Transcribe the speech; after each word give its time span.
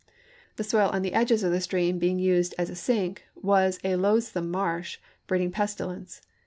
The 0.55 0.63
soil 0.63 0.89
on 0.89 1.03
the 1.03 1.13
edges 1.13 1.43
of 1.43 1.51
the 1.51 1.61
stream 1.61 1.99
being 1.99 2.17
used 2.17 2.55
as 2.57 2.71
a 2.71 2.75
sink 2.75 3.25
was 3.35 3.77
a 3.83 3.97
loathsome 3.97 4.49
marsh, 4.49 4.97
breeding 5.27 5.51
pestilence. 5.51 6.23